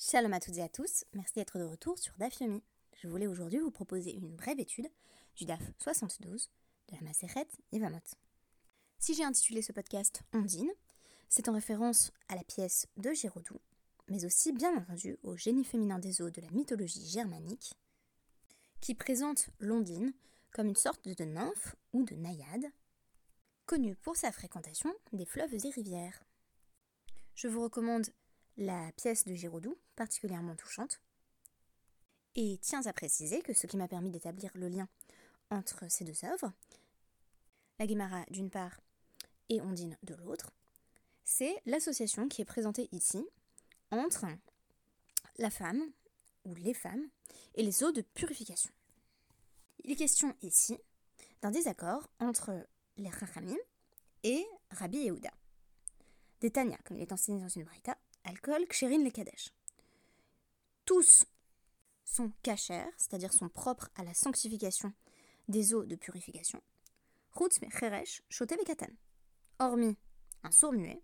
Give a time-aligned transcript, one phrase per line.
[0.00, 2.62] Shalom à toutes et à tous, merci d'être de retour sur DAF Yomi.
[3.02, 4.88] Je voulais aujourd'hui vous proposer une brève étude
[5.34, 6.48] du DAF 72
[6.86, 7.98] de la Maseret Yevamot.
[9.00, 10.70] Si j'ai intitulé ce podcast Ondine,
[11.28, 13.60] c'est en référence à la pièce de Gérodou,
[14.06, 17.74] mais aussi bien entendu au génie féminin des eaux de la mythologie germanique,
[18.80, 20.12] qui présente l'ondine
[20.52, 22.66] comme une sorte de nymphe ou de naïade,
[23.66, 26.22] connue pour sa fréquentation des fleuves et rivières.
[27.34, 28.06] Je vous recommande
[28.56, 31.00] la pièce de Giraudoux, particulièrement touchante.
[32.36, 34.88] Et tiens à préciser que ce qui m'a permis d'établir le lien
[35.50, 36.52] entre ces deux œuvres,
[37.80, 38.80] la Guémara d'une part
[39.48, 40.52] et Ondine de l'autre,
[41.24, 43.26] c'est l'association qui est présentée ici
[43.90, 44.26] entre
[45.36, 45.82] la femme,
[46.44, 47.08] ou les femmes,
[47.56, 48.70] et les eaux de purification.
[49.82, 50.78] Il est question ici
[51.42, 53.56] d'un désaccord entre les Rachamim
[54.22, 55.32] et Rabbi Yehuda.
[56.40, 59.52] Des Tanya, comme il est enseigné dans une braïta, alcool, kshérin les kadesh.
[60.88, 61.26] Tous
[62.06, 64.94] sont cachers, c'est-à-dire sont propres à la sanctification
[65.46, 66.62] des eaux de purification.
[69.58, 69.98] Hormis
[70.44, 71.02] un sourd-muet,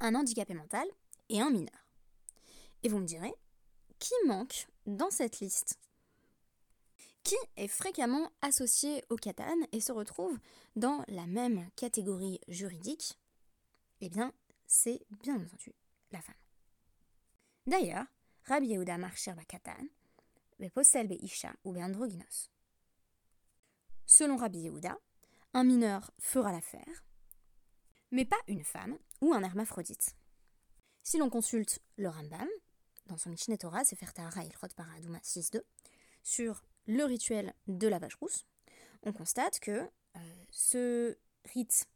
[0.00, 0.88] un handicapé mental
[1.28, 1.86] et un mineur.
[2.82, 3.32] Et vous me direz,
[4.00, 5.78] qui manque dans cette liste?
[7.22, 10.36] Qui est fréquemment associé au katan et se retrouve
[10.74, 13.20] dans la même catégorie juridique?
[14.00, 14.32] Eh bien,
[14.66, 15.72] c'est bien entendu
[16.10, 16.34] la femme.
[17.68, 18.06] D'ailleurs,
[18.44, 19.88] Rabbi Yehuda marcher bakatan,
[20.74, 22.50] posel isha ou androgynos.
[24.04, 24.98] Selon Rabbi Yehuda,
[25.54, 27.04] un mineur fera l'affaire,
[28.10, 30.16] mais pas une femme ou un hermaphrodite.
[31.02, 32.48] Si l'on consulte le Rambam,
[33.06, 35.60] dans son Mishneh Torah, Sefer Tahara Ilchot Paradouma 6.2,
[36.22, 38.44] sur le rituel de la vache rousse,
[39.04, 40.18] on constate que euh,
[40.50, 41.16] ce
[41.54, 41.86] rite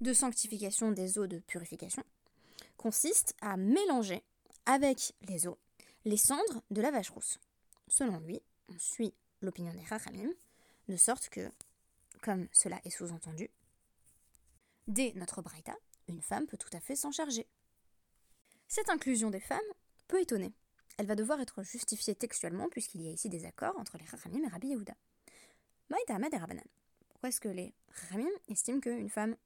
[0.00, 2.04] de sanctification des eaux de purification
[2.76, 4.22] consiste à mélanger
[4.68, 5.58] avec les eaux
[6.04, 7.38] les cendres de la vache rousse.
[7.88, 10.30] Selon lui, on suit l'opinion des Rachamim,
[10.88, 11.50] de sorte que,
[12.22, 13.50] comme cela est sous-entendu,
[14.86, 17.46] dès notre Braïta, une femme peut tout à fait s'en charger.
[18.68, 19.60] Cette inclusion des femmes
[20.06, 20.52] peut étonner.
[20.96, 24.44] Elle va devoir être justifiée textuellement puisqu'il y a ici des accords entre les Rachamim
[24.44, 24.94] et Rabbi Yehuda.
[25.90, 26.64] Maïta Ahmed et Rabbanan.
[27.08, 29.36] Pourquoi est-ce que les Rachamim estiment qu'une femme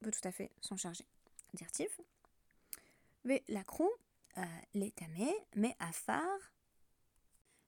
[0.00, 1.06] peut tout à fait s'en charger?
[1.54, 2.00] Dirtif.
[3.24, 3.64] Mais la
[4.38, 6.38] euh, les tamé, mais afar,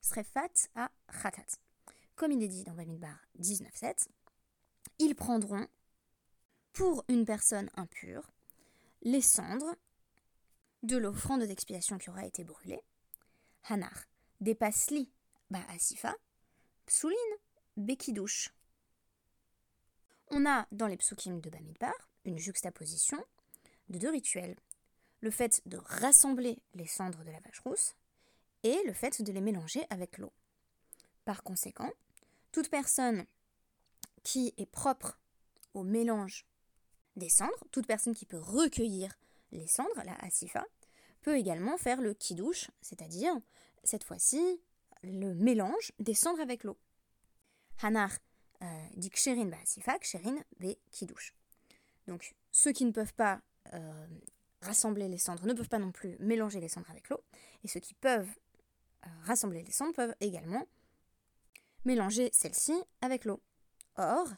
[0.01, 0.91] srefat à
[1.23, 1.59] khatat.
[2.15, 4.09] Comme il est dit dans Bamidbar 19.7,
[4.99, 5.67] ils prendront
[6.73, 8.31] pour une personne impure
[9.03, 9.75] les cendres
[10.83, 12.81] de l'offrande d'expiation qui aura été brûlée,
[13.65, 14.05] hanar,
[14.41, 15.11] des pasli,
[15.51, 16.15] ba asifa,
[16.87, 17.17] psoulin,
[17.77, 18.51] bekidouche.
[20.31, 21.95] On a dans les psukim de Bamidbar
[22.25, 23.23] une juxtaposition
[23.89, 24.57] de deux rituels.
[25.23, 27.95] Le fait de rassembler les cendres de la vache rousse
[28.63, 30.33] et le fait de les mélanger avec l'eau.
[31.25, 31.91] Par conséquent,
[32.51, 33.25] toute personne
[34.23, 35.19] qui est propre
[35.75, 36.47] au mélange
[37.17, 39.17] des cendres, toute personne qui peut recueillir
[39.53, 40.65] les cendres, la asifa,
[41.23, 43.35] peut également faire le kidouche, c'est-à-dire,
[43.85, 44.61] cette fois-ci,
[45.03, 46.79] le mélange des cendres avec l'eau.
[47.81, 48.11] Hanar
[48.63, 51.35] euh, dit ksherin ba asifa, ksherin be kidouche.
[52.07, 53.41] Donc, ceux qui ne peuvent pas
[53.75, 54.07] euh,
[54.63, 57.23] rassembler les cendres ne peuvent pas non plus mélanger les cendres avec l'eau,
[57.65, 58.31] et ceux qui peuvent
[59.07, 60.67] euh, rassembler les cendres peuvent également
[61.85, 63.43] mélanger celles-ci avec l'eau.
[63.97, 64.29] Or,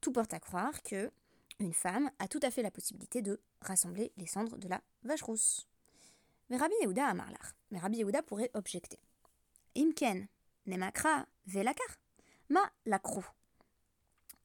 [0.00, 1.10] tout porte à croire que
[1.58, 5.22] une femme a tout à fait la possibilité de rassembler les cendres de la vache
[5.22, 5.68] rousse.
[6.50, 7.54] Mais Rabbi Yehuda a marlar.
[7.70, 8.98] Mais Rabbi Yehuda pourrait objecter.
[9.76, 10.26] Imken,
[10.66, 11.86] nemakra, velakar,
[12.48, 13.24] ma lakrou.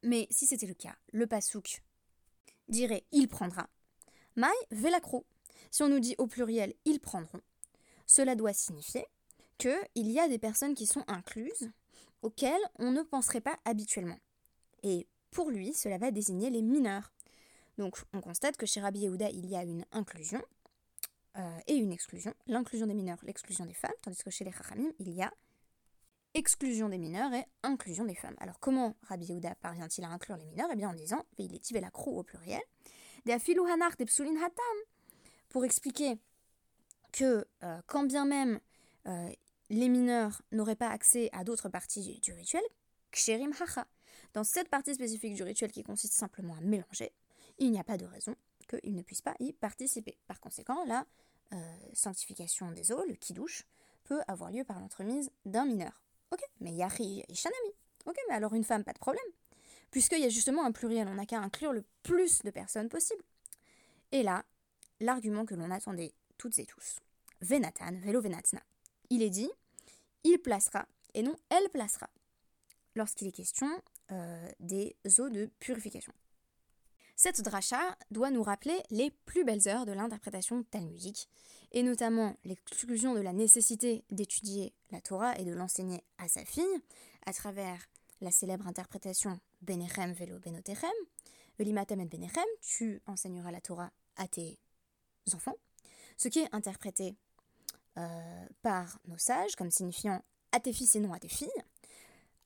[0.03, 1.81] Mais si c'était le cas, le pasouk
[2.69, 3.69] dirait il prendra.
[4.37, 5.25] Mai velacro.
[5.71, 7.41] Si on nous dit au pluriel ils prendront,
[8.05, 9.03] cela doit signifier
[9.57, 11.71] qu'il y a des personnes qui sont incluses
[12.21, 14.19] auxquelles on ne penserait pas habituellement.
[14.83, 17.11] Et pour lui, cela va désigner les mineurs.
[17.79, 20.41] Donc on constate que chez Rabbi Yehuda, il y a une inclusion
[21.37, 22.35] euh, et une exclusion.
[22.45, 25.33] L'inclusion des mineurs, l'exclusion des femmes, tandis que chez les Chachamim, il y a
[26.35, 28.35] exclusion des mineurs et inclusion des femmes.
[28.39, 30.69] Alors comment Rabbi Yehuda parvient-il à inclure les mineurs?
[30.71, 32.61] Eh bien en disant, il est la au pluriel,
[35.49, 36.17] pour expliquer
[37.11, 38.59] que euh, quand bien même
[39.05, 39.29] euh,
[39.69, 42.63] les mineurs n'auraient pas accès à d'autres parties du, rituel,
[44.33, 47.11] dans cette partie spécifique du rituel qui consiste simplement à mélanger,
[47.57, 48.35] il n'y a pas de raison
[48.69, 50.17] qu'ils ne puissent pas y participer.
[50.27, 51.05] Par conséquent, la
[51.53, 53.65] euh, sanctification des eaux, le kidouche,
[54.05, 56.01] peut avoir lieu par l'entremise d'un mineur.
[56.31, 57.73] Ok, mais Yari Ishanami.
[58.05, 59.25] Ok, mais alors une femme, pas de problème.
[59.91, 63.23] Puisqu'il y a justement un pluriel, on n'a qu'à inclure le plus de personnes possible.
[64.11, 64.45] Et là,
[64.99, 66.99] l'argument que l'on attendait toutes et tous
[67.41, 68.61] venatan velo venatna.
[69.09, 69.49] Il est dit,
[70.23, 72.09] il placera et non elle placera,
[72.95, 73.69] lorsqu'il est question
[74.11, 76.13] euh, des eaux de purification.
[77.15, 81.27] Cette dracha doit nous rappeler les plus belles heures de l'interprétation talmudique,
[81.71, 86.63] et notamment l'exclusion de la nécessité d'étudier la Torah et de l'enseigner à sa fille,
[87.25, 87.87] à travers
[88.21, 90.91] la célèbre interprétation Benerem velo benoterem,
[91.57, 94.59] Velimatem et Benerem, tu enseigneras la Torah à tes
[95.33, 95.55] enfants,
[96.17, 97.15] ce qui est interprété
[97.97, 101.49] euh, par nos sages comme signifiant à tes fils et non à tes filles,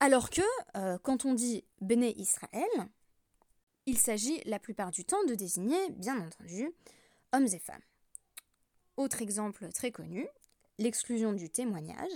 [0.00, 0.42] alors que
[0.76, 2.68] euh, quand on dit Béné Israël,
[3.86, 6.70] il s'agit la plupart du temps de désigner, bien entendu,
[7.32, 7.82] hommes et femmes.
[8.96, 10.26] Autre exemple très connu,
[10.78, 12.12] l'exclusion du témoignage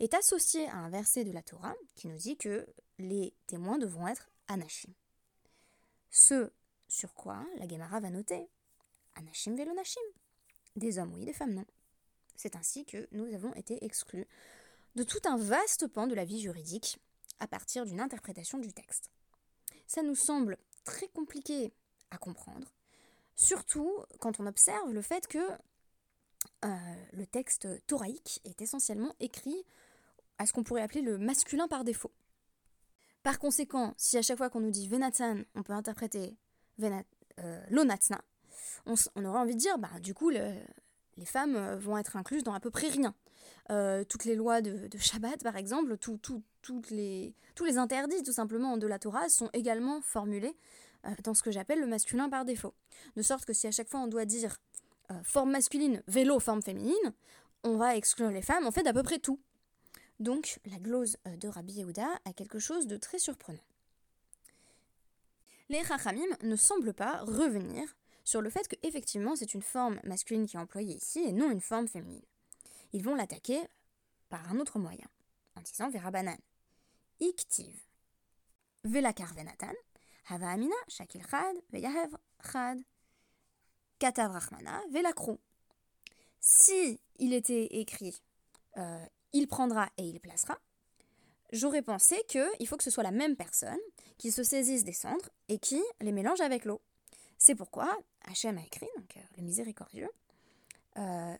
[0.00, 2.66] est associée à un verset de la Torah qui nous dit que
[2.98, 4.92] les témoins devront être anachim.
[6.10, 6.50] Ce
[6.88, 8.48] sur quoi la Gemara va noter
[9.14, 10.00] anachim velonachim,
[10.76, 11.66] des hommes oui, des femmes non.
[12.34, 14.26] C'est ainsi que nous avons été exclus
[14.96, 16.98] de tout un vaste pan de la vie juridique
[17.38, 19.10] à partir d'une interprétation du texte.
[19.86, 21.72] Ça nous semble très compliqué
[22.10, 22.72] à comprendre,
[23.36, 25.38] surtout quand on observe le fait que
[26.64, 26.76] euh,
[27.12, 29.64] le texte thoraïque est essentiellement écrit
[30.40, 32.10] à ce qu'on pourrait appeler le masculin par défaut.
[33.22, 36.36] Par conséquent, si à chaque fois qu'on nous dit Venatan, on peut interpréter
[36.78, 37.02] venat,
[37.38, 38.20] euh, Lonatna,
[38.86, 38.94] on,
[39.24, 42.60] aurait envie de dire, bah, du coup, les femmes euh, vont être incluses dans à
[42.60, 43.14] peu près rien.
[44.08, 46.42] toutes les lois de, Shabbat, par exemple, tous
[46.90, 47.34] les
[47.76, 50.56] interdits, tout simplement, de la Torah sont également formulés
[51.22, 52.74] dans ce que j'appelle le masculin par défaut.
[53.16, 54.56] De sorte que si à chaque fois on doit dire
[55.10, 57.12] euh, forme masculine, vélo, forme féminine,
[57.64, 59.40] on va exclure les femmes, en fait, d'à peu près tout.
[60.20, 63.64] Donc, la glose euh, de Rabbi Yehuda a quelque chose de très surprenant.
[65.70, 70.46] Les Chachamim ne semblent pas revenir sur le fait que effectivement c'est une forme masculine
[70.46, 72.24] qui est employée ici et non une forme féminine.
[72.92, 73.60] Ils vont l'attaquer
[74.28, 75.06] par un autre moyen,
[75.56, 76.38] en disant Verabanan.
[77.20, 77.74] Iktiv.
[78.84, 79.74] Velakar venatan.
[80.28, 82.16] Hava amina shakil chad veyahev
[82.52, 82.78] chad.
[83.98, 85.38] Katavrachmana Velakro.
[86.40, 88.20] Si il était écrit
[88.76, 90.58] euh, il prendra et il placera,
[91.52, 93.78] j'aurais pensé qu'il faut que ce soit la même personne
[94.18, 96.80] qui se saisisse des cendres et qui les mélange avec l'eau.
[97.38, 100.10] C'est pourquoi Hachem a écrit, donc euh, le miséricordieux,
[100.98, 101.36] euh,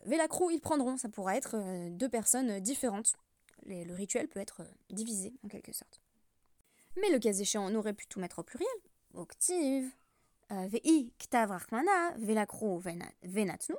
[0.51, 0.97] ils prendront.
[0.97, 3.13] Ça pourra être euh, deux personnes différentes.
[3.65, 6.01] le rituel peut être divisé en quelque sorte.
[6.97, 8.67] Mais le cas échéant, on aurait pu tout mettre au pluriel.
[9.13, 9.91] Octive,
[10.51, 13.75] euh, Vei ktav rachmana, velakro venatnu.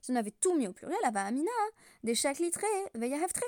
[0.00, 1.50] Si on avait tout mis au pluriel, là amina,
[2.04, 3.42] des chaklitré, veyahevtre.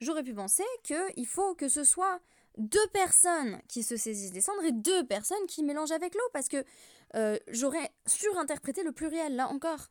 [0.00, 2.20] J'aurais pu penser qu'il faut que ce soit
[2.58, 6.48] deux personnes qui se saisissent des cendres et deux personnes qui mélangent avec l'eau, parce
[6.48, 6.64] que
[7.14, 9.88] euh, j'aurais surinterprété le pluriel là encore.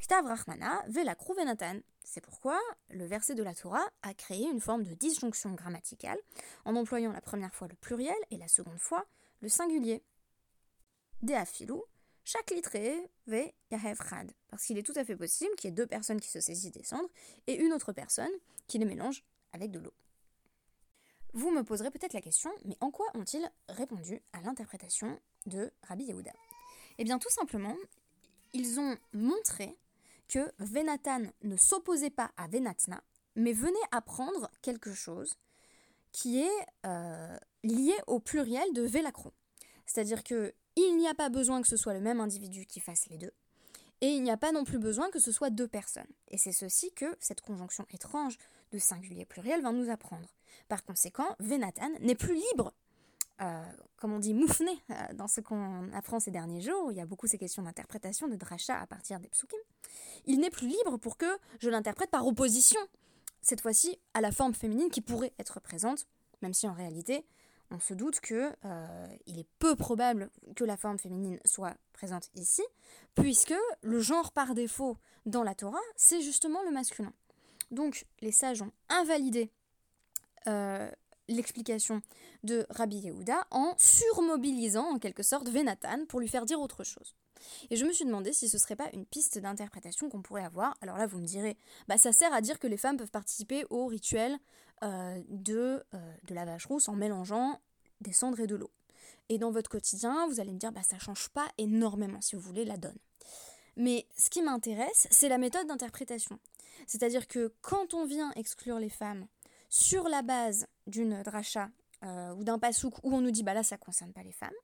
[0.00, 1.80] Ktav rachmana, velakro venatan.
[2.04, 2.58] C'est pourquoi
[2.90, 6.18] le verset de la Torah a créé une forme de disjonction grammaticale
[6.64, 9.04] en employant la première fois le pluriel et la seconde fois
[9.40, 10.02] le singulier
[11.34, 11.84] afilou,
[12.30, 13.98] chaque litré ve yahev
[14.50, 16.72] Parce qu'il est tout à fait possible qu'il y ait deux personnes qui se saisissent
[16.72, 17.08] des cendres
[17.46, 18.30] et une autre personne
[18.66, 19.94] qui les mélange avec de l'eau.
[21.32, 26.04] Vous me poserez peut-être la question, mais en quoi ont-ils répondu à l'interprétation de Rabbi
[26.04, 26.32] Yehuda?
[26.98, 27.76] Eh bien tout simplement,
[28.52, 29.74] ils ont montré
[30.28, 33.02] que Venatan ne s'opposait pas à Venatna,
[33.36, 35.38] mais venait apprendre quelque chose
[36.12, 39.32] qui est euh, lié au pluriel de Velacro.
[39.86, 43.06] C'est-à-dire que il n'y a pas besoin que ce soit le même individu qui fasse
[43.08, 43.32] les deux.
[44.00, 46.06] Et il n'y a pas non plus besoin que ce soit deux personnes.
[46.28, 48.38] Et c'est ceci que cette conjonction étrange
[48.70, 50.28] de singulier pluriel va nous apprendre.
[50.68, 52.72] Par conséquent, Venatan n'est plus libre,
[53.40, 53.64] euh,
[53.96, 57.06] comme on dit moufné, euh, dans ce qu'on apprend ces derniers jours, il y a
[57.06, 59.58] beaucoup ces questions d'interprétation, de dracha à partir des psukim.
[60.26, 62.80] Il n'est plus libre pour que je l'interprète par opposition,
[63.40, 66.06] cette fois-ci à la forme féminine qui pourrait être présente,
[66.42, 67.24] même si en réalité,
[67.70, 72.30] on se doute que euh, il est peu probable que la forme féminine soit présente
[72.34, 72.62] ici,
[73.14, 74.96] puisque le genre par défaut
[75.26, 77.12] dans la Torah, c'est justement le masculin.
[77.70, 79.50] Donc les sages ont invalidé
[80.46, 80.90] euh,
[81.28, 82.00] l'explication
[82.42, 87.14] de Rabbi Yehuda en surmobilisant en quelque sorte Venatan pour lui faire dire autre chose.
[87.70, 90.76] Et je me suis demandé si ce serait pas une piste d'interprétation qu'on pourrait avoir.
[90.80, 91.56] Alors là, vous me direz,
[91.88, 94.38] bah ça sert à dire que les femmes peuvent participer au rituel
[94.82, 97.60] euh, de, euh, la vache rousse en mélangeant
[98.00, 98.70] des cendres et de l'eau.
[99.28, 102.42] Et dans votre quotidien, vous allez me dire, bah ça change pas énormément si vous
[102.42, 102.98] voulez la donne.
[103.76, 106.38] Mais ce qui m'intéresse, c'est la méthode d'interprétation.
[106.86, 109.26] C'est-à-dire que quand on vient exclure les femmes
[109.68, 111.70] sur la base d'une dracha
[112.04, 114.54] euh, ou d'un pasouk où on nous dit bah là ça concerne pas les femmes,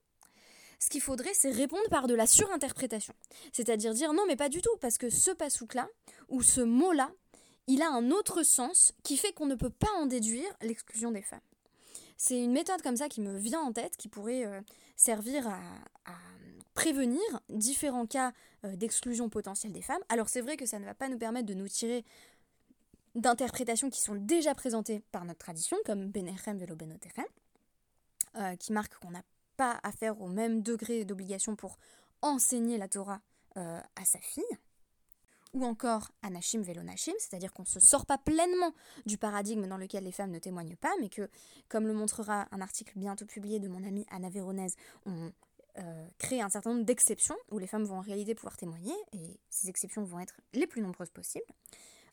[0.79, 3.13] ce qu'il faudrait, c'est répondre par de la surinterprétation.
[3.51, 5.87] C'est-à-dire dire non, mais pas du tout, parce que ce pasouk-là,
[6.29, 7.11] ou ce mot-là,
[7.67, 11.21] il a un autre sens qui fait qu'on ne peut pas en déduire l'exclusion des
[11.21, 11.39] femmes.
[12.17, 14.61] C'est une méthode comme ça qui me vient en tête, qui pourrait euh,
[14.95, 15.59] servir à,
[16.73, 18.33] prévenir différents cas
[18.65, 20.01] euh, d'exclusion potentielle des femmes.
[20.09, 22.03] Alors c'est vrai que ça ne va pas nous permettre de nous tirer
[23.15, 27.25] d'interprétations qui sont déjà présentées par notre tradition, comme Benerem Velo Benoterem,
[28.35, 29.23] euh, qui marque qu'on n'a
[29.55, 31.77] pas affaire au même degré d'obligation pour
[32.21, 33.21] enseigner la Torah
[33.55, 34.43] à sa fille
[35.55, 38.73] ou encore Anashim Velonashim, c'est-à-dire qu'on ne se sort pas pleinement
[39.05, 41.29] du paradigme dans lequel les femmes ne témoignent pas, mais que,
[41.69, 45.31] comme le montrera un article bientôt publié de mon amie Anna Véronèse, on
[45.77, 49.39] euh, crée un certain nombre d'exceptions où les femmes vont en réalité pouvoir témoigner, et
[49.49, 51.45] ces exceptions vont être les plus nombreuses possibles.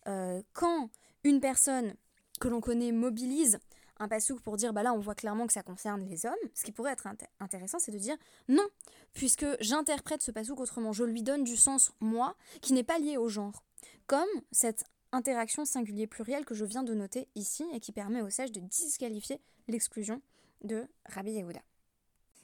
[0.07, 0.89] Euh, quand
[1.25, 1.95] une personne
[2.41, 3.59] que l'on connaît mobilise
[4.03, 6.65] un passouk pour dire bah là on voit clairement que ça concerne les hommes, ce
[6.65, 7.07] qui pourrait être
[7.41, 8.17] intéressant c'est de dire
[8.49, 8.67] non,
[9.13, 13.17] puisque j'interprète ce passouk autrement, je lui donne du sens moi qui n'est pas lié
[13.17, 13.63] au genre.
[14.07, 18.31] Comme cette interaction singulier pluriel que je viens de noter ici et qui permet au
[18.31, 20.21] sage de disqualifier l'exclusion
[20.63, 21.61] de Rabbi Yehuda.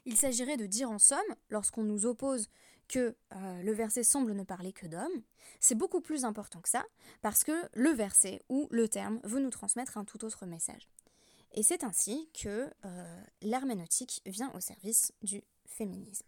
[0.05, 1.19] Il s'agirait de dire en somme,
[1.51, 2.49] lorsqu'on nous oppose
[2.89, 5.23] que euh, le verset semble ne parler que d'hommes,
[5.61, 6.85] c'est beaucoup plus important que ça,
[7.21, 10.89] parce que le verset ou le terme veut nous transmettre un tout autre message.
[11.53, 16.27] Et c'est ainsi que euh, l'herméneutique vient au service du féminisme.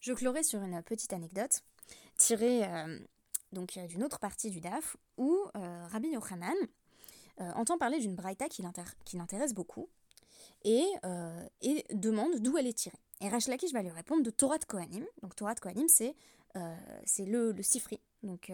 [0.00, 1.62] Je clorai sur une petite anecdote
[2.16, 2.98] tirée euh,
[3.52, 6.56] donc euh, d'une autre partie du DAF où Rabbi Yochanan
[7.38, 9.88] entend parler d'une braïta qui l'intéresse beaucoup
[10.64, 10.84] et,
[11.92, 12.98] demande d'où elle est tirée.
[13.20, 15.04] Et Rach Lakish va lui répondre de Torah de Kohanim.
[15.22, 16.14] Donc Torah de Kohanim, c'est
[16.54, 18.52] le, le sifri, donc,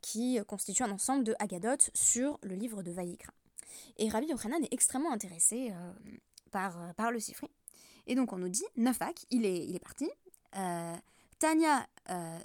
[0.00, 3.32] qui constitue un ensemble de Hagadot sur le livre de Vaïkra.
[3.96, 5.92] Et Rabbi Yochanan est extrêmement intéressé euh,
[6.50, 7.48] par, euh, par le Sifri.
[8.06, 10.10] Et donc on nous dit, Nafak, il est, il est parti.
[10.56, 10.96] Euh,
[11.38, 11.86] Tanya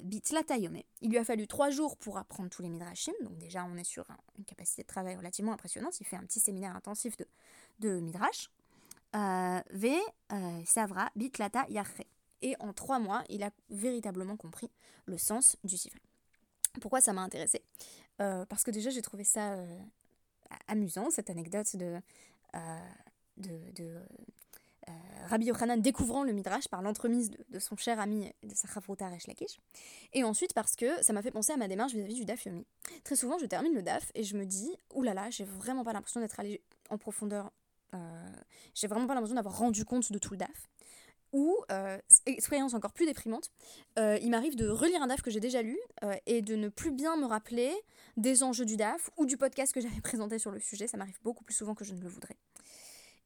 [0.01, 0.81] Bitlatayome.
[1.01, 3.13] Il lui a fallu trois jours pour apprendre tous les midrashim.
[3.22, 4.07] Donc déjà, on est sur
[4.39, 6.00] une capacité de travail relativement impressionnante.
[6.00, 7.27] Il fait un petit séminaire intensif de,
[7.77, 8.50] de midrash.
[9.13, 10.00] ve
[10.65, 12.05] Savra Bitlata Yachre.
[12.41, 14.72] Et en trois mois, il a véritablement compris
[15.05, 16.01] le sens du Sifri.
[16.81, 17.63] Pourquoi ça m'a intéressé
[18.17, 19.57] Parce que déjà, j'ai trouvé ça
[20.67, 21.99] amusant, cette anecdote de,
[22.55, 22.79] euh,
[23.37, 23.99] de, de
[24.89, 24.91] euh,
[25.27, 29.59] Rabbi Yochanan découvrant le Midrash par l'entremise de, son cher ami de sa Resh Lakish.
[30.13, 32.65] Et ensuite parce que ça m'a fait penser à ma démarche vis-à-vis du DAF Yomi.
[33.03, 36.21] Très souvent, je termine le DAF et je me dis, oulala, j'ai vraiment pas l'impression
[36.21, 37.51] d'être allé en profondeur.
[37.93, 38.29] Euh,
[38.73, 40.69] j'ai vraiment pas l'impression d'avoir rendu compte de tout le DAF
[41.34, 43.50] ou, euh, expérience encore plus déprimante,
[44.00, 46.69] euh, il m'arrive de relire un DAF que j'ai déjà lu euh, et de ne
[46.69, 47.74] plus bien me rappeler
[48.15, 50.88] des enjeux du DAF ou du podcast que j'avais présenté sur le sujet.
[50.88, 52.36] Ça m'arrive beaucoup plus souvent que je ne le voudrais.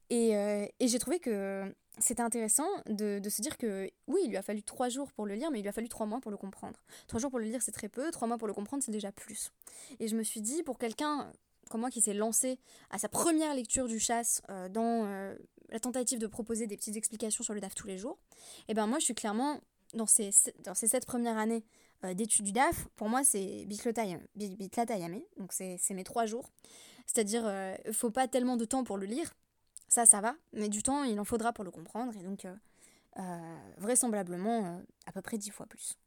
[0.10, 0.34] Et,
[0.82, 4.62] j'ai trouvé que c'était intéressant de, de, se dire que oui, il lui a fallu
[4.62, 6.84] trois jours pour le lire, mais il lui a fallu trois mois pour le comprendre.
[7.08, 9.14] Trois jours pour le lire, c'est très peu, trois mois pour le comprendre, c'est déjà
[9.14, 9.54] plus.
[10.02, 11.32] Et je me suis dit, pour quelqu'un
[11.72, 12.60] comme moi qui s'est lancé
[12.90, 15.36] à sa première lecture du chasse dans
[15.70, 18.20] la tentative de proposer des petites explications sur le DAF tous les jours,
[18.68, 19.60] et eh ben moi je suis clairement
[19.94, 20.30] dans ces,
[20.64, 21.64] dans ces sept premières années
[22.04, 24.22] euh, d'études du DAF, pour moi c'est Bitlatayame,
[25.38, 26.50] donc c'est mes trois jours.
[27.06, 29.34] C'est-à-dire, euh, il ne faut pas tellement de temps pour le lire,
[29.88, 33.60] ça ça va, mais du temps il en faudra pour le comprendre, et donc euh,
[33.78, 35.98] vraisemblablement à peu près dix fois plus.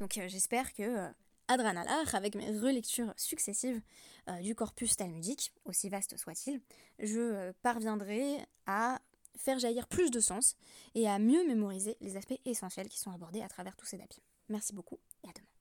[0.00, 1.08] Donc j'espère que
[1.48, 3.80] Adranalach, avec mes relectures successives
[4.28, 6.60] euh, du corpus talmudique, aussi vaste soit-il,
[6.98, 9.00] je euh, parviendrai à
[9.36, 10.56] faire jaillir plus de sens
[10.94, 14.22] et à mieux mémoriser les aspects essentiels qui sont abordés à travers tous ces dapis.
[14.48, 15.55] Merci beaucoup et à demain.